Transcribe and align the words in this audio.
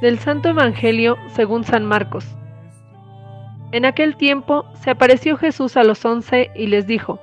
Del 0.00 0.20
Santo 0.20 0.50
Evangelio 0.50 1.18
según 1.32 1.64
San 1.64 1.84
Marcos. 1.84 2.24
En 3.72 3.84
aquel 3.84 4.16
tiempo 4.16 4.64
se 4.74 4.90
apareció 4.90 5.36
Jesús 5.36 5.76
a 5.76 5.82
los 5.82 6.04
once 6.04 6.52
y 6.54 6.68
les 6.68 6.86
dijo, 6.86 7.18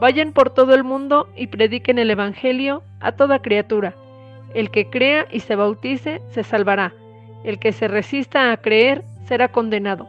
Vayan 0.00 0.32
por 0.32 0.50
todo 0.50 0.74
el 0.74 0.82
mundo 0.82 1.28
y 1.36 1.46
prediquen 1.46 1.96
el 1.96 2.10
Evangelio 2.10 2.82
a 2.98 3.12
toda 3.12 3.38
criatura. 3.38 3.94
El 4.52 4.72
que 4.72 4.90
crea 4.90 5.26
y 5.30 5.40
se 5.40 5.54
bautice 5.54 6.20
se 6.30 6.42
salvará. 6.42 6.92
El 7.44 7.60
que 7.60 7.70
se 7.70 7.86
resista 7.86 8.50
a 8.50 8.56
creer 8.56 9.04
será 9.26 9.46
condenado. 9.52 10.08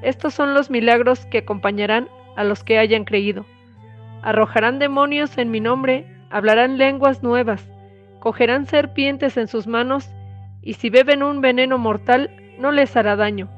Estos 0.00 0.32
son 0.32 0.54
los 0.54 0.70
milagros 0.70 1.26
que 1.26 1.38
acompañarán 1.38 2.08
a 2.36 2.44
los 2.44 2.64
que 2.64 2.78
hayan 2.78 3.04
creído. 3.04 3.44
Arrojarán 4.22 4.78
demonios 4.78 5.36
en 5.36 5.50
mi 5.50 5.60
nombre, 5.60 6.06
hablarán 6.30 6.78
lenguas 6.78 7.22
nuevas, 7.22 7.68
cogerán 8.20 8.64
serpientes 8.64 9.36
en 9.36 9.46
sus 9.46 9.66
manos, 9.66 10.13
y 10.64 10.74
si 10.74 10.88
beben 10.88 11.22
un 11.22 11.40
veneno 11.40 11.78
mortal, 11.78 12.30
no 12.58 12.72
les 12.72 12.96
hará 12.96 13.16
daño. 13.16 13.48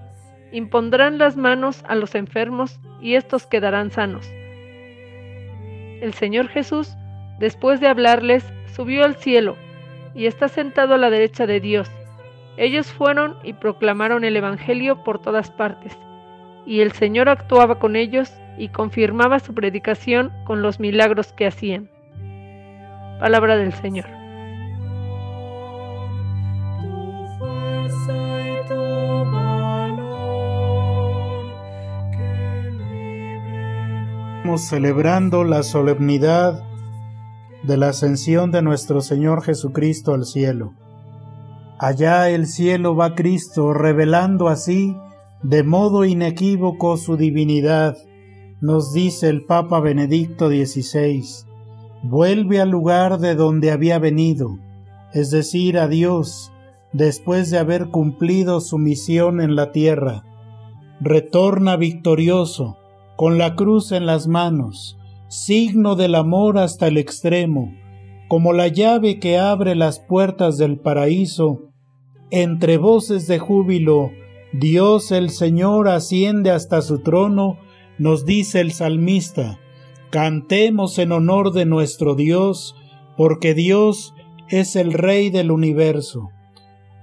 Impondrán 0.52 1.18
las 1.18 1.36
manos 1.36 1.84
a 1.88 1.94
los 1.94 2.14
enfermos, 2.14 2.80
y 3.00 3.14
estos 3.14 3.46
quedarán 3.46 3.90
sanos. 3.90 4.28
El 6.00 6.12
Señor 6.14 6.48
Jesús, 6.48 6.96
después 7.38 7.80
de 7.80 7.86
hablarles, 7.86 8.44
subió 8.74 9.04
al 9.04 9.14
cielo, 9.14 9.56
y 10.14 10.26
está 10.26 10.48
sentado 10.48 10.94
a 10.94 10.98
la 10.98 11.10
derecha 11.10 11.46
de 11.46 11.60
Dios. 11.60 11.90
Ellos 12.56 12.86
fueron 12.86 13.36
y 13.44 13.52
proclamaron 13.52 14.24
el 14.24 14.36
Evangelio 14.36 15.04
por 15.04 15.20
todas 15.20 15.50
partes, 15.50 15.96
y 16.64 16.80
el 16.80 16.92
Señor 16.92 17.28
actuaba 17.28 17.78
con 17.78 17.94
ellos 17.94 18.32
y 18.58 18.68
confirmaba 18.68 19.38
su 19.38 19.54
predicación 19.54 20.32
con 20.44 20.62
los 20.62 20.80
milagros 20.80 21.32
que 21.32 21.46
hacían. 21.46 21.88
Palabra 23.20 23.56
del 23.56 23.72
Señor. 23.74 24.15
Celebrando 34.58 35.44
la 35.44 35.62
solemnidad 35.62 36.62
de 37.62 37.76
la 37.76 37.88
ascensión 37.90 38.50
de 38.52 38.62
nuestro 38.62 39.00
Señor 39.00 39.42
Jesucristo 39.42 40.14
al 40.14 40.24
cielo. 40.24 40.74
Allá 41.78 42.30
el 42.30 42.46
cielo 42.46 42.96
va 42.96 43.14
Cristo 43.14 43.72
revelando 43.74 44.48
así 44.48 44.96
de 45.42 45.62
modo 45.62 46.04
inequívoco 46.04 46.96
su 46.96 47.16
divinidad, 47.16 47.96
nos 48.60 48.92
dice 48.92 49.28
el 49.28 49.44
Papa 49.44 49.80
Benedicto 49.80 50.48
XVI. 50.48 51.22
Vuelve 52.02 52.60
al 52.60 52.70
lugar 52.70 53.18
de 53.18 53.34
donde 53.34 53.70
había 53.70 53.98
venido, 53.98 54.58
es 55.12 55.30
decir, 55.30 55.78
a 55.78 55.88
Dios, 55.88 56.52
después 56.92 57.50
de 57.50 57.58
haber 57.58 57.90
cumplido 57.90 58.60
su 58.60 58.78
misión 58.78 59.40
en 59.40 59.54
la 59.54 59.72
tierra. 59.72 60.24
Retorna 61.00 61.76
victorioso, 61.76 62.78
con 63.16 63.38
la 63.38 63.54
cruz 63.54 63.92
en 63.92 64.06
las 64.06 64.28
manos, 64.28 64.98
signo 65.28 65.96
del 65.96 66.14
amor 66.14 66.58
hasta 66.58 66.86
el 66.86 66.98
extremo, 66.98 67.72
como 68.28 68.52
la 68.52 68.68
llave 68.68 69.18
que 69.18 69.38
abre 69.38 69.74
las 69.74 69.98
puertas 69.98 70.58
del 70.58 70.78
paraíso, 70.78 71.70
entre 72.30 72.76
voces 72.76 73.26
de 73.26 73.38
júbilo, 73.38 74.10
Dios 74.52 75.12
el 75.12 75.30
Señor 75.30 75.88
asciende 75.88 76.50
hasta 76.50 76.82
su 76.82 77.00
trono, 77.00 77.58
nos 77.98 78.24
dice 78.24 78.60
el 78.60 78.72
salmista, 78.72 79.58
cantemos 80.10 80.98
en 80.98 81.12
honor 81.12 81.52
de 81.52 81.66
nuestro 81.66 82.14
Dios, 82.14 82.74
porque 83.16 83.54
Dios 83.54 84.14
es 84.48 84.76
el 84.76 84.92
Rey 84.92 85.30
del 85.30 85.50
universo. 85.50 86.28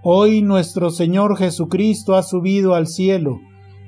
Hoy 0.03 0.41
nuestro 0.41 0.91
Señor 0.91 1.37
Jesucristo 1.37 2.15
ha 2.15 2.23
subido 2.23 2.75
al 2.75 2.87
cielo, 2.87 3.39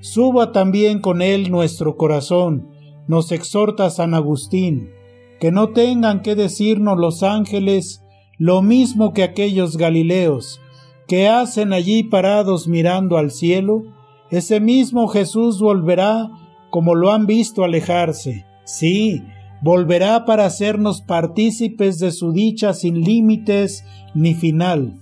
suba 0.05 0.51
también 0.51 0.99
con 0.99 1.23
él 1.23 1.49
nuestro 1.49 1.97
corazón, 1.97 2.69
nos 3.07 3.31
exhorta 3.31 3.89
San 3.89 4.13
Agustín, 4.13 4.91
que 5.39 5.51
no 5.51 5.69
tengan 5.69 6.21
que 6.21 6.35
decirnos 6.35 6.99
los 6.99 7.23
ángeles 7.23 8.03
lo 8.37 8.61
mismo 8.61 9.13
que 9.13 9.23
aquellos 9.23 9.77
Galileos, 9.77 10.61
que 11.07 11.27
hacen 11.27 11.73
allí 11.73 12.03
parados 12.03 12.67
mirando 12.67 13.17
al 13.17 13.31
cielo, 13.31 13.83
ese 14.29 14.59
mismo 14.59 15.07
Jesús 15.07 15.59
volverá 15.59 16.29
como 16.69 16.93
lo 16.93 17.11
han 17.11 17.25
visto 17.25 17.63
alejarse. 17.63 18.45
Sí, 18.63 19.23
volverá 19.63 20.25
para 20.25 20.45
hacernos 20.45 21.01
partícipes 21.01 21.97
de 21.97 22.11
su 22.11 22.31
dicha 22.31 22.73
sin 22.73 23.01
límites 23.01 23.83
ni 24.13 24.35
final. 24.35 24.99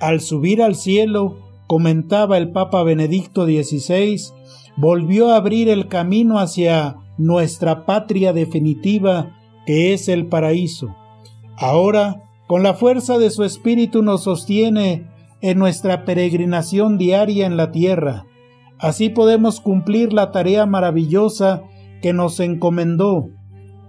Al 0.00 0.20
subir 0.20 0.62
al 0.62 0.76
cielo, 0.76 1.45
comentaba 1.66 2.38
el 2.38 2.50
Papa 2.52 2.82
Benedicto 2.82 3.44
XVI, 3.44 4.20
volvió 4.76 5.30
a 5.30 5.36
abrir 5.36 5.68
el 5.68 5.88
camino 5.88 6.38
hacia 6.38 6.96
nuestra 7.18 7.86
patria 7.86 8.32
definitiva, 8.32 9.36
que 9.66 9.92
es 9.92 10.08
el 10.08 10.26
paraíso. 10.26 10.94
Ahora, 11.56 12.22
con 12.46 12.62
la 12.62 12.74
fuerza 12.74 13.18
de 13.18 13.30
su 13.30 13.42
espíritu 13.44 14.02
nos 14.02 14.24
sostiene 14.24 15.08
en 15.40 15.58
nuestra 15.58 16.04
peregrinación 16.04 16.98
diaria 16.98 17.46
en 17.46 17.56
la 17.56 17.72
tierra. 17.72 18.26
Así 18.78 19.08
podemos 19.08 19.60
cumplir 19.60 20.12
la 20.12 20.30
tarea 20.30 20.66
maravillosa 20.66 21.62
que 22.02 22.12
nos 22.12 22.38
encomendó. 22.40 23.30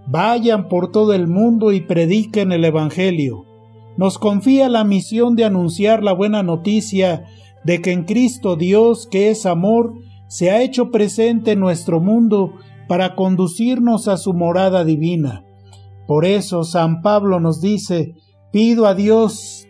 Vayan 0.08 0.70
por 0.70 0.92
todo 0.92 1.14
el 1.14 1.28
mundo 1.28 1.74
y 1.74 1.82
prediquen 1.82 2.52
el 2.52 2.64
Evangelio. 2.64 3.46
Nos 3.98 4.18
confía 4.18 4.70
la 4.70 4.84
misión 4.84 5.36
de 5.36 5.44
anunciar 5.44 6.04
la 6.04 6.14
buena 6.14 6.44
noticia 6.44 7.26
de 7.68 7.82
que 7.82 7.92
en 7.92 8.06
Cristo 8.06 8.56
Dios, 8.56 9.10
que 9.12 9.30
es 9.30 9.46
amor, 9.46 9.94
se 10.30 10.52
ha 10.52 10.62
hecho 10.62 10.90
presente 10.90 11.52
en 11.52 11.60
nuestro 11.60 12.00
mundo 12.00 12.54
para 12.88 13.14
conducirnos 13.14 14.08
a 14.08 14.16
su 14.16 14.34
morada 14.34 14.86
divina. 14.86 15.44
Por 16.08 16.24
eso 16.24 16.64
San 16.64 17.02
Pablo 17.02 17.42
nos 17.42 17.60
dice, 17.60 18.16
pido 18.54 18.86
a 18.86 18.96
Dios 18.96 19.68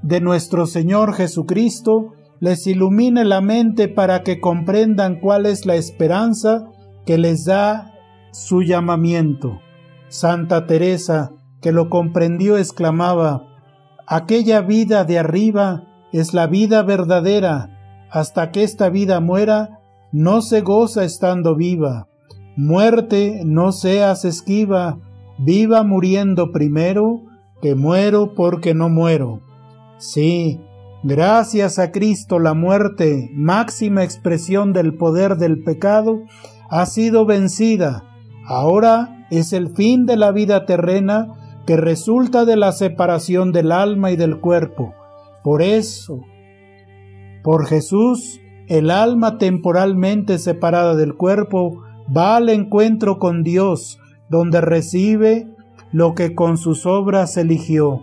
de 0.00 0.22
nuestro 0.22 0.64
Señor 0.64 1.12
Jesucristo, 1.12 2.14
les 2.40 2.66
ilumine 2.66 3.26
la 3.26 3.42
mente 3.42 3.88
para 3.88 4.22
que 4.22 4.40
comprendan 4.40 5.20
cuál 5.20 5.44
es 5.44 5.66
la 5.66 5.74
esperanza 5.74 6.70
que 7.04 7.18
les 7.18 7.44
da 7.44 7.92
su 8.32 8.62
llamamiento. 8.62 9.60
Santa 10.08 10.64
Teresa, 10.64 11.32
que 11.60 11.70
lo 11.70 11.90
comprendió, 11.90 12.56
exclamaba, 12.56 13.46
aquella 14.06 14.62
vida 14.62 15.04
de 15.04 15.18
arriba 15.18 15.90
es 16.14 16.32
la 16.32 16.46
vida 16.46 16.84
verdadera, 16.84 18.06
hasta 18.08 18.52
que 18.52 18.62
esta 18.62 18.88
vida 18.88 19.18
muera, 19.18 19.80
no 20.12 20.42
se 20.42 20.60
goza 20.60 21.02
estando 21.02 21.56
viva. 21.56 22.06
Muerte, 22.56 23.42
no 23.44 23.72
seas 23.72 24.24
esquiva, 24.24 25.00
viva 25.38 25.82
muriendo 25.82 26.52
primero, 26.52 27.22
que 27.60 27.74
muero 27.74 28.32
porque 28.36 28.74
no 28.74 28.88
muero. 28.88 29.40
Sí, 29.98 30.60
gracias 31.02 31.80
a 31.80 31.90
Cristo 31.90 32.38
la 32.38 32.54
muerte, 32.54 33.28
máxima 33.34 34.04
expresión 34.04 34.72
del 34.72 34.94
poder 34.94 35.36
del 35.36 35.64
pecado, 35.64 36.20
ha 36.70 36.86
sido 36.86 37.26
vencida. 37.26 38.04
Ahora 38.46 39.26
es 39.32 39.52
el 39.52 39.74
fin 39.74 40.06
de 40.06 40.16
la 40.16 40.30
vida 40.30 40.64
terrena 40.64 41.26
que 41.66 41.76
resulta 41.76 42.44
de 42.44 42.54
la 42.54 42.70
separación 42.70 43.50
del 43.50 43.72
alma 43.72 44.12
y 44.12 44.16
del 44.16 44.38
cuerpo. 44.38 44.94
Por 45.44 45.60
eso, 45.60 46.22
por 47.42 47.66
Jesús, 47.66 48.40
el 48.66 48.90
alma 48.90 49.36
temporalmente 49.36 50.38
separada 50.38 50.96
del 50.96 51.14
cuerpo 51.14 51.82
va 52.16 52.36
al 52.36 52.48
encuentro 52.48 53.18
con 53.18 53.42
Dios, 53.42 54.00
donde 54.30 54.62
recibe 54.62 55.46
lo 55.92 56.14
que 56.14 56.34
con 56.34 56.56
sus 56.56 56.86
obras 56.86 57.36
eligió. 57.36 58.00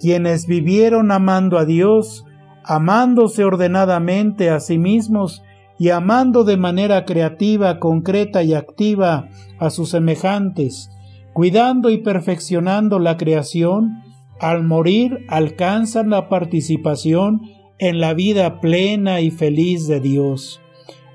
Quienes 0.00 0.48
vivieron 0.48 1.12
amando 1.12 1.58
a 1.58 1.64
Dios, 1.64 2.26
amándose 2.64 3.44
ordenadamente 3.44 4.50
a 4.50 4.58
sí 4.58 4.76
mismos 4.76 5.44
y 5.78 5.90
amando 5.90 6.42
de 6.42 6.56
manera 6.56 7.04
creativa, 7.04 7.78
concreta 7.78 8.42
y 8.42 8.52
activa 8.52 9.28
a 9.60 9.70
sus 9.70 9.90
semejantes, 9.90 10.90
cuidando 11.34 11.90
y 11.90 11.98
perfeccionando 11.98 12.98
la 12.98 13.16
creación, 13.16 14.03
al 14.44 14.62
morir 14.62 15.24
alcanzan 15.28 16.10
la 16.10 16.28
participación 16.28 17.40
en 17.78 17.98
la 17.98 18.12
vida 18.12 18.60
plena 18.60 19.22
y 19.22 19.30
feliz 19.30 19.86
de 19.86 20.00
Dios. 20.00 20.60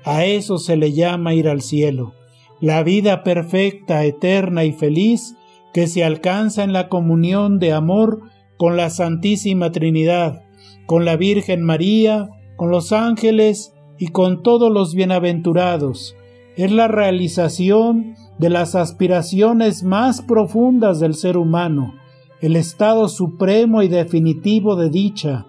A 0.02 0.24
eso 0.24 0.58
se 0.58 0.76
le 0.76 0.92
llama 0.94 1.32
ir 1.32 1.48
al 1.48 1.60
cielo, 1.60 2.12
la 2.60 2.82
vida 2.82 3.22
perfecta, 3.22 4.04
eterna 4.04 4.64
y 4.64 4.72
feliz 4.72 5.36
que 5.72 5.86
se 5.86 6.02
alcanza 6.02 6.64
en 6.64 6.72
la 6.72 6.88
comunión 6.88 7.60
de 7.60 7.72
amor 7.72 8.22
con 8.56 8.76
la 8.76 8.90
Santísima 8.90 9.70
Trinidad, 9.70 10.42
con 10.86 11.04
la 11.04 11.14
Virgen 11.14 11.62
María, 11.62 12.30
con 12.56 12.72
los 12.72 12.90
ángeles 12.90 13.72
y 13.96 14.08
con 14.08 14.42
todos 14.42 14.72
los 14.72 14.92
bienaventurados. 14.92 16.16
Es 16.56 16.72
la 16.72 16.88
realización 16.88 18.16
de 18.40 18.50
las 18.50 18.74
aspiraciones 18.74 19.84
más 19.84 20.20
profundas 20.20 20.98
del 20.98 21.14
ser 21.14 21.36
humano, 21.36 21.94
el 22.40 22.56
estado 22.56 23.08
supremo 23.08 23.82
y 23.82 23.88
definitivo 23.88 24.76
de 24.76 24.88
dicha, 24.88 25.46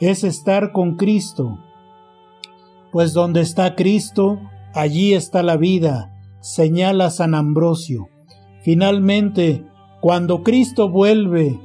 es 0.00 0.22
estar 0.22 0.72
con 0.72 0.96
Cristo. 0.96 1.58
Pues 2.92 3.12
donde 3.12 3.40
está 3.40 3.74
Cristo, 3.74 4.38
allí 4.74 5.14
está 5.14 5.42
la 5.42 5.56
vida, 5.56 6.14
señala 6.40 7.10
San 7.10 7.34
Ambrosio. 7.34 8.08
Finalmente, 8.62 9.64
cuando 10.00 10.42
Cristo 10.42 10.88
vuelve, 10.88 11.60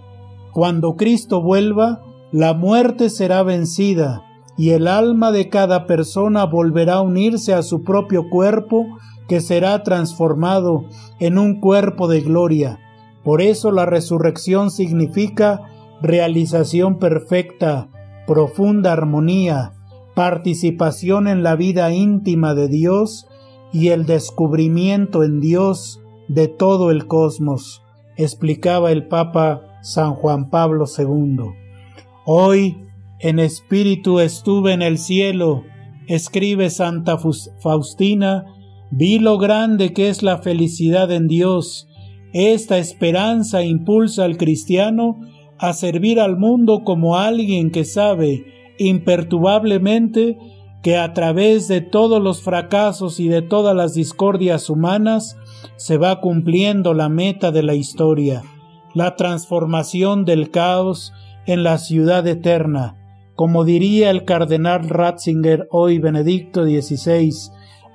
cuando 0.52 0.96
Cristo 0.96 1.42
vuelva, 1.42 2.02
la 2.32 2.54
muerte 2.54 3.10
será 3.10 3.44
vencida 3.44 4.24
y 4.58 4.72
el 4.72 4.88
alma 4.88 5.32
de 5.32 5.50
cada 5.50 5.86
persona 5.86 6.46
volverá 6.46 6.96
a 6.96 7.02
unirse 7.02 7.54
a 7.54 7.62
su 7.62 7.84
propio 7.84 8.30
cuerpo 8.30 8.86
que 9.28 9.40
será 9.40 9.84
transformado 9.84 10.86
en 11.20 11.38
un 11.38 11.60
cuerpo 11.60 12.08
de 12.08 12.22
gloria. 12.22 12.80
Por 13.24 13.42
eso 13.42 13.72
la 13.72 13.86
resurrección 13.86 14.72
significa 14.72 15.62
realización 16.02 17.00
perfecta, 17.00 17.90
profunda 18.28 18.92
armonía, 18.92 19.74
participación 20.16 21.28
en 21.28 21.44
la 21.44 21.56
vida 21.56 21.92
íntima 21.94 22.54
de 22.54 22.68
Dios 22.68 23.28
y 23.72 23.90
el 23.90 24.06
descubrimiento 24.06 25.24
en 25.24 25.40
Dios 25.40 26.02
de 26.28 26.48
todo 26.48 26.92
el 26.92 27.08
cosmos, 27.08 27.84
explicaba 28.18 28.92
el 28.92 29.08
Papa 29.08 29.80
San 29.82 30.14
Juan 30.14 30.50
Pablo 30.50 30.86
II. 30.86 31.38
Hoy, 32.26 32.86
en 33.20 33.40
espíritu 33.40 34.20
estuve 34.20 34.74
en 34.74 34.82
el 34.82 34.98
cielo, 34.98 35.64
escribe 36.08 36.70
Santa 36.70 37.18
Faustina, 37.60 38.46
vi 38.92 39.20
lo 39.20 39.38
grande 39.38 39.94
que 39.94 40.10
es 40.10 40.24
la 40.24 40.38
felicidad 40.38 41.12
en 41.12 41.28
Dios. 41.28 41.90
Esta 42.34 42.80
esperanza 42.80 43.64
impulsa 43.64 44.26
al 44.26 44.38
cristiano 44.38 45.22
a 45.60 45.74
servir 45.74 46.20
al 46.20 46.38
mundo 46.38 46.84
como 46.84 47.18
alguien 47.18 47.70
que 47.70 47.86
sabe 47.86 48.46
imperturbablemente 48.80 50.38
que 50.82 50.98
a 50.98 51.14
través 51.14 51.68
de 51.68 51.82
todos 51.82 52.22
los 52.22 52.42
fracasos 52.42 53.20
y 53.20 53.30
de 53.30 53.44
todas 53.44 53.76
las 53.76 53.94
discordias 53.94 54.70
humanas 54.70 55.38
se 55.78 55.98
va 55.98 56.20
cumpliendo 56.20 56.94
la 56.94 57.08
meta 57.08 57.52
de 57.52 57.64
la 57.64 57.76
historia, 57.76 58.42
la 58.96 59.16
transformación 59.16 60.26
del 60.26 60.50
caos 60.50 61.14
en 61.46 61.64
la 61.64 61.78
ciudad 61.78 62.28
eterna, 62.28 62.98
como 63.36 63.64
diría 63.64 64.10
el 64.10 64.26
cardenal 64.26 64.90
Ratzinger 64.90 65.68
hoy 65.72 66.00
Benedicto 66.00 66.66
XVI, 66.66 67.32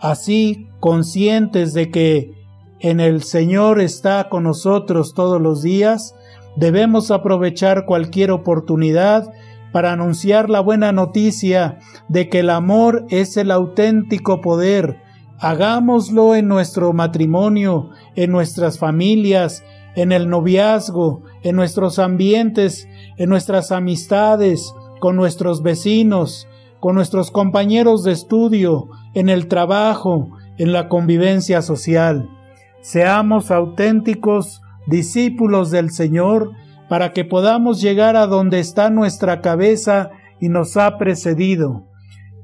así 0.00 0.68
conscientes 0.80 1.74
de 1.74 1.90
que 1.90 2.37
en 2.80 3.00
el 3.00 3.22
Señor 3.22 3.80
está 3.80 4.28
con 4.28 4.44
nosotros 4.44 5.14
todos 5.14 5.40
los 5.40 5.62
días, 5.62 6.14
debemos 6.56 7.10
aprovechar 7.10 7.86
cualquier 7.86 8.30
oportunidad 8.30 9.30
para 9.72 9.92
anunciar 9.92 10.48
la 10.48 10.60
buena 10.60 10.92
noticia 10.92 11.78
de 12.08 12.28
que 12.28 12.40
el 12.40 12.50
amor 12.50 13.04
es 13.10 13.36
el 13.36 13.50
auténtico 13.50 14.40
poder. 14.40 15.02
Hagámoslo 15.38 16.34
en 16.34 16.48
nuestro 16.48 16.92
matrimonio, 16.92 17.90
en 18.16 18.32
nuestras 18.32 18.78
familias, 18.78 19.62
en 19.94 20.12
el 20.12 20.28
noviazgo, 20.28 21.22
en 21.42 21.56
nuestros 21.56 21.98
ambientes, 21.98 22.88
en 23.16 23.28
nuestras 23.28 23.72
amistades, 23.72 24.72
con 25.00 25.16
nuestros 25.16 25.62
vecinos, 25.62 26.46
con 26.80 26.94
nuestros 26.94 27.30
compañeros 27.30 28.04
de 28.04 28.12
estudio, 28.12 28.88
en 29.14 29.28
el 29.28 29.48
trabajo, 29.48 30.30
en 30.56 30.72
la 30.72 30.88
convivencia 30.88 31.62
social. 31.62 32.28
Seamos 32.80 33.50
auténticos 33.50 34.62
discípulos 34.86 35.70
del 35.70 35.90
Señor 35.90 36.52
para 36.88 37.12
que 37.12 37.24
podamos 37.24 37.80
llegar 37.82 38.16
a 38.16 38.26
donde 38.26 38.60
está 38.60 38.90
nuestra 38.90 39.40
cabeza 39.40 40.10
y 40.40 40.48
nos 40.48 40.76
ha 40.76 40.96
precedido. 40.98 41.84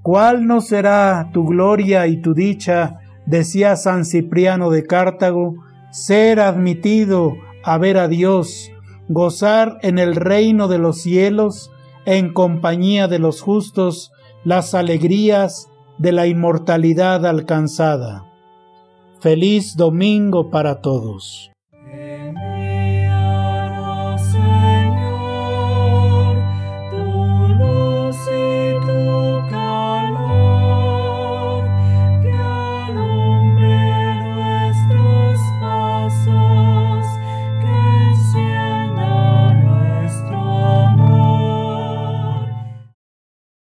¿Cuál 0.02 0.46
no 0.46 0.60
será 0.60 1.30
tu 1.32 1.46
gloria 1.46 2.06
y 2.06 2.20
tu 2.20 2.34
dicha? 2.34 2.98
decía 3.26 3.76
San 3.76 4.04
Cipriano 4.04 4.68
de 4.70 4.84
Cartago, 4.84 5.54
ser 5.90 6.40
admitido 6.40 7.34
a 7.62 7.78
ver 7.78 7.96
a 7.96 8.08
Dios, 8.08 8.70
gozar 9.08 9.78
en 9.80 9.98
el 9.98 10.14
reino 10.14 10.68
de 10.68 10.78
los 10.78 11.00
cielos, 11.00 11.70
en 12.04 12.34
compañía 12.34 13.08
de 13.08 13.18
los 13.18 13.40
justos, 13.40 14.12
las 14.44 14.74
alegrías 14.74 15.70
de 15.96 16.12
la 16.12 16.26
inmortalidad 16.26 17.24
alcanzada. 17.24 18.26
Feliz 19.24 19.74
domingo 19.74 20.50
para 20.50 20.74
todos. 20.74 21.53